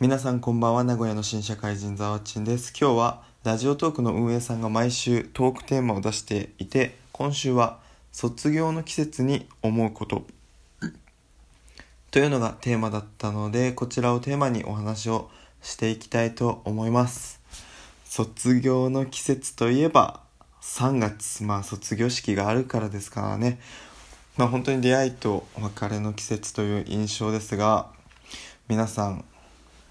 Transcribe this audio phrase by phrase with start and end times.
[0.00, 0.82] 皆さんこんばんは。
[0.82, 2.72] 名古屋の新社会人ザワッチンです。
[2.72, 7.80] 今日はラジオトークの運営さんが毎週トークテーマを出していて今週は
[8.10, 10.24] 卒業の季節に思うこと。
[12.10, 15.28] というのがテーマだったのでこちらをテーマにお話を
[15.60, 17.42] していきたいと思います。
[18.06, 20.22] 卒業の季節といえば
[20.62, 21.44] 3月。
[21.44, 23.60] まあ卒業式があるからですからね。
[24.38, 27.90] まあ本当に出会いと別れの季節という印象ですが
[28.66, 29.26] 皆さん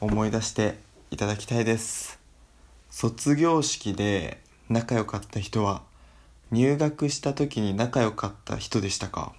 [0.02, 0.78] 思い出して
[1.12, 2.20] いただきたいです。
[2.90, 5.82] 卒業式で仲良かった人は
[6.52, 9.34] 入学した時に仲良かった人でしたか？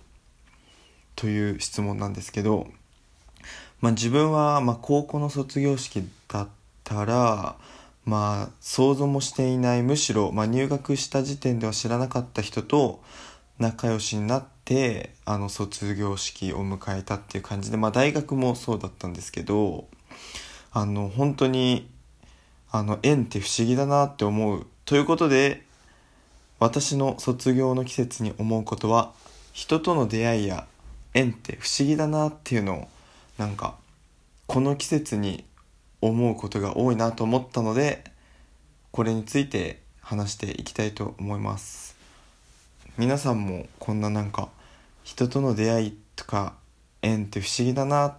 [1.17, 2.69] という質問なんですけど、
[3.81, 6.48] まあ、自分はま高校の卒業式だっ
[6.84, 7.56] たら
[8.05, 13.03] まあ想像もしていないむしろ、ま、入学した時点では知らなかった人と
[13.59, 19.87] 仲良しになってあの卒業式を迎えたっていう感じで、まあ、大学もそうだったんですけど
[20.73, 21.88] あの本当に
[22.70, 25.64] あの縁って不思議だなって思うということで
[26.61, 29.12] 私の卒業の季節に思うことは
[29.53, 30.67] 人との出会いや
[31.14, 32.89] 縁って不思議だなっていうのを
[33.39, 33.77] なんか
[34.47, 35.45] この季節に
[36.00, 38.05] 思うことが多いなと思ったので
[38.92, 41.97] これについて話していきたいと思います。
[42.98, 44.48] 皆さんもこんななんか
[45.05, 46.55] 人との出会いとか
[47.02, 48.17] 縁って不思議だな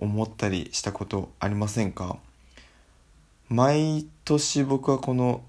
[0.00, 2.16] 思ったりしたことありませんか？
[3.48, 5.42] 毎年僕はこの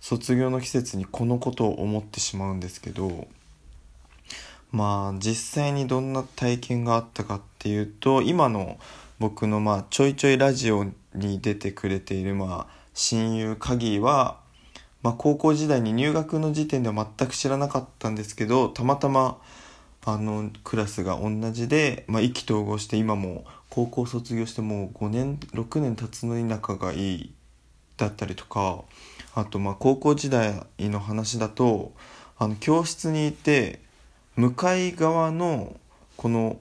[0.00, 3.26] 卒業の季節にこのことを思ってしまうんですけど
[4.72, 8.78] まあ実際にどんな体験があったかっていうと今の
[9.18, 14.38] 僕のまあちょいちょいラジオに出てくれているまあ親友鍵は、
[15.02, 19.38] まあ、高校時代に入学の時点では全く知らなかったんですけどたまたま
[20.04, 27.34] あのクラスが同じで、ま、意気投合して今も高校卒業してもう5年6年経つのに仲がいい
[27.96, 28.82] だったりとか
[29.34, 31.92] あとまあ高校時代の話だと
[32.38, 33.80] あの教室にいて
[34.36, 35.76] 向かい側の
[36.16, 36.58] この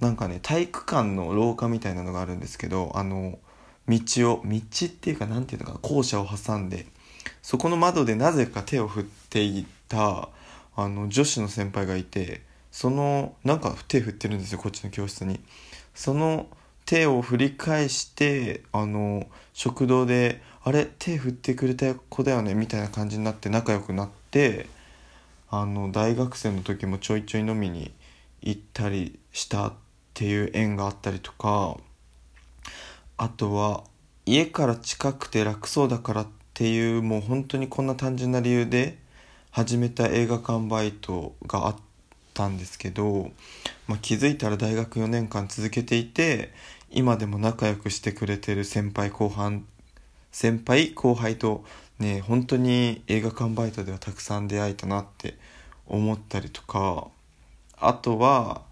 [0.00, 3.38] なんかね体育館の廊下みたいなのがあるんですけどあの
[3.88, 3.98] 道
[4.32, 6.86] を道っていうか何ていうのかな校舎を挟んで
[7.42, 10.28] そこの窓でなぜか手を振っていた
[10.76, 15.40] あの女子の先輩がいてそのなんか手振ってるんですよこっちの教室に。
[15.94, 16.46] その
[16.86, 24.66] 手を振り返してあの食堂で「あれ手振ってくれた子だよね」みたいな感じになって仲良くなって
[25.50, 27.92] あの大学生の時もちょいちょい飲みに
[28.42, 29.72] 行ったりしたっ
[30.12, 31.76] ていう縁があったりとか
[33.16, 33.84] あとは
[34.26, 38.98] 家から近くて楽そうだからっていうもう本当にこんな単純な理由で
[39.50, 41.76] 始めた映画館バイトがあっ
[42.32, 43.30] たんですけど、
[43.86, 46.52] まあ、気づいたら大学4年間続けていて
[46.90, 49.66] 今でも仲良くしてくれてる先輩後半
[50.32, 51.64] 先輩後輩と
[51.98, 55.36] ね本当に映画館バイトではたくさん出会えたなって
[55.86, 57.08] 思ったりとか
[57.78, 58.62] あとは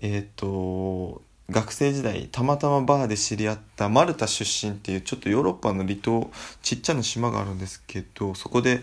[0.00, 6.30] えっ、ー、と学生時代たまたまバーで知り合ったマルタ出身っていうちょっとヨーロッパの離島
[6.60, 8.82] ちっちゃな島があるんですけどそこで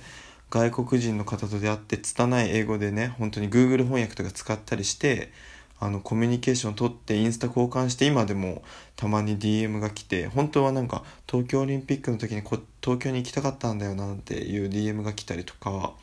[0.49, 5.31] 外国人の方と出会って拙い英語でね本当に Google 翻訳とか使ったりして
[5.79, 8.63] あのコミュニケーション取ってインスタ交換して今でも
[8.95, 15.93] たまに DM が来て本当はなんか東京オリンピックの時にこ東京に行きたかったんだよなんていう DM が来たりとか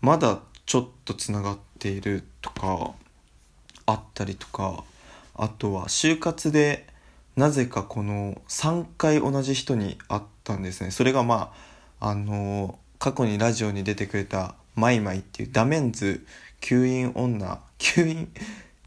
[0.00, 2.92] まだちょっとつながっているとか
[3.86, 4.84] あったりとか
[5.34, 6.86] あとは就活で
[7.36, 10.90] なぜかこの3回同じ人に会ったんですね。
[10.90, 11.52] それがま
[12.00, 16.26] ああの過去にラジオに出てくれたマイマイっていうダメンズ
[16.60, 18.28] 吸引女吸引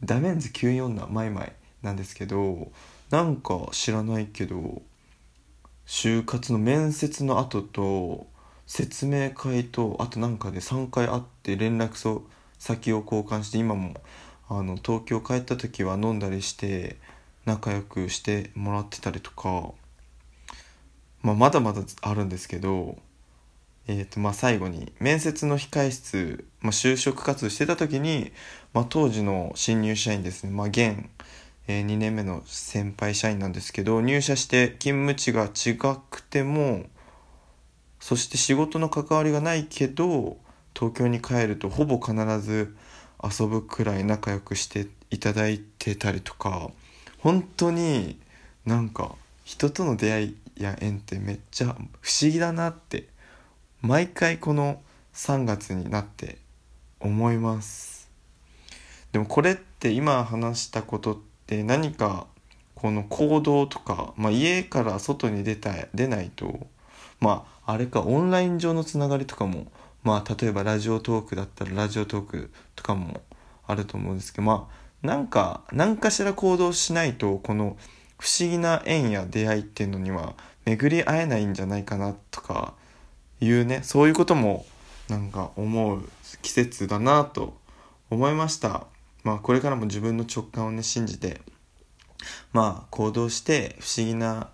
[0.03, 2.71] ダメンズ吸引女マイマイなんですけど
[3.09, 4.81] なんか知らないけど
[5.85, 8.27] 就活の面接の後と
[8.65, 12.21] 説明会とあとなんかで3回会って連絡
[12.57, 13.93] 先を交換して今も
[14.47, 16.97] あの東京帰った時は飲んだりして
[17.45, 19.71] 仲良くしてもらってたりとか、
[21.21, 22.97] まあ、まだまだあるんですけど、
[23.87, 28.31] えーとまあ、最後に面接の控え室、まあ、就職活動してた時に、
[28.73, 31.05] まあ、当時の新入社員ですね、まあ、現、
[31.67, 35.77] えー、2年目の先輩社員なんですけど入社して勤務地が違
[36.09, 36.85] くても
[37.99, 40.37] そして仕事の関わりがないけど
[40.73, 42.75] 東京に帰るとほぼ必ず
[43.23, 46.71] 遊ぶくらい仲良くしていただいてたりとか
[47.19, 48.19] 本当に
[48.65, 53.07] なんか人との出会いや縁ってめっちゃ不思議だなって
[53.81, 54.79] 毎回この
[55.15, 56.37] 3月になって
[56.99, 58.11] 思います。
[59.11, 61.17] でもこれって今話したことっ
[61.47, 62.27] て何か
[62.75, 66.67] この行動とか、まあ、家から外に出た出ないと
[67.19, 69.71] まああれかオンライン上のつながりとかも
[70.03, 73.21] まあ例えばラジオトークだったらラジオトークとかも
[73.65, 77.77] あると思うんですけどまあなんか何かしら行動しないとこの
[78.19, 80.35] 不思議な縁や出会いっていうのには
[80.65, 82.75] 巡り会えないんじゃないかなとか
[83.41, 84.65] いうねそういうことも
[85.09, 86.07] なんか思う
[86.41, 87.57] 季節だなと
[88.09, 88.85] 思いました。
[89.23, 91.41] まあこれからも自分の直感をね信じて
[92.53, 94.49] まあ行動して不思議な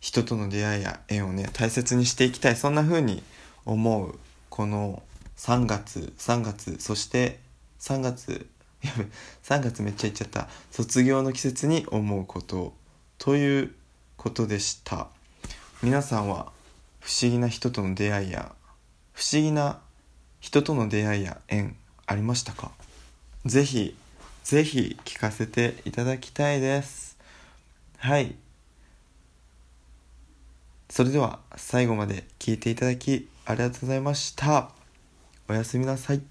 [0.00, 2.56] 人との出会いや縁をね大切にしていきたい。
[2.56, 3.22] そんな風に
[3.64, 4.18] 思う
[4.48, 5.02] この
[5.36, 7.40] 3月3月そして
[7.80, 8.46] 3月
[8.82, 9.04] やべ
[9.42, 10.48] 3月めっちゃ言っちゃった。
[10.70, 12.74] 卒業の季節に思うこと
[13.18, 13.74] という
[14.16, 15.08] ことでした。
[15.82, 16.53] 皆さんは
[17.04, 18.50] 不思議な人との出会いや
[19.12, 19.78] 不思議な
[20.40, 22.70] 人との出会いや縁ありましたか？
[23.44, 23.94] ぜひ
[24.42, 27.18] ぜひ聞かせていただきたいです。
[27.98, 28.34] はい。
[30.88, 34.70] それでは最後まで聞いていただきありがとうございました。
[35.46, 36.22] おやすみなさい。